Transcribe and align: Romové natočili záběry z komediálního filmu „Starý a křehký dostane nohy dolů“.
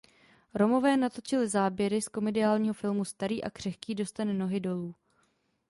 Romové 0.53 0.97
natočili 0.97 1.47
záběry 1.47 2.01
z 2.01 2.07
komediálního 2.07 2.73
filmu 2.73 3.05
„Starý 3.05 3.43
a 3.43 3.49
křehký 3.49 3.95
dostane 3.95 4.33
nohy 4.33 4.59
dolů“. 4.59 4.95